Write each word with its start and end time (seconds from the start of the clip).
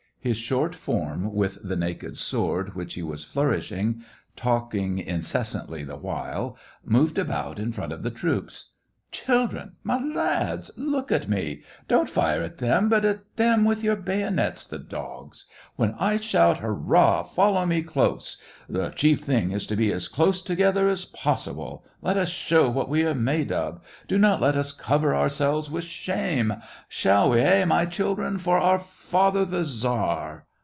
His 0.23 0.37
short 0.37 0.75
form, 0.75 1.33
with 1.33 1.57
the 1.67 1.75
naked 1.75 2.15
sword 2.15 2.75
which 2.75 2.93
he 2.93 3.01
was 3.01 3.23
flourishing, 3.23 4.03
talking 4.35 4.99
incessantly 4.99 5.83
the 5.83 5.97
while, 5.97 6.55
moved 6.85 7.17
about 7.17 7.57
in 7.57 7.71
front 7.71 7.91
of 7.91 8.03
the 8.03 8.11
troop. 8.11 8.51
*' 8.83 9.11
Children! 9.11 9.73
my 9.83 10.01
lads!... 10.01 10.71
look 10.77 11.11
at 11.11 11.27
me! 11.27 11.63
Don't 11.89 12.09
fire 12.09 12.41
at 12.43 12.59
them, 12.59 12.87
but 12.87 13.03
at 13.03 13.35
them 13.35 13.65
with 13.65 13.83
your 13.83 13.97
bayonets, 13.97 14.65
the 14.65 14.79
dogs! 14.79 15.47
When 15.75 15.95
I 15.99 16.15
shout, 16.15 16.59
Hurrah! 16.59 17.23
follow 17.23 17.65
me 17.65 17.83
close... 17.83 18.37
thechief 18.69 19.19
thing 19.19 19.51
is 19.51 19.67
to 19.67 19.75
be 19.75 19.91
as 19.91 20.07
close 20.07 20.41
together 20.41 20.87
as 20.87 21.03
possible... 21.03 21.83
let 22.01 22.15
us 22.15 22.29
show 22.29 22.69
what 22.69 22.87
we 22.87 23.03
are 23.03 23.13
made 23.13 23.51
of! 23.51 23.81
Do 24.07 24.17
not 24.17 24.39
let 24.39 24.55
us 24.55 24.71
cover 24.71 25.13
ourselves 25.13 25.69
with 25.69 25.83
shame— 25.83 26.53
shall 26.87 27.31
we, 27.31 27.41
hey, 27.41 27.65
my 27.65 27.85
children.? 27.85 28.37
For 28.37 28.59
our 28.59 28.79
father 28.79 29.43
the 29.43 29.65
Tsar 29.65 30.45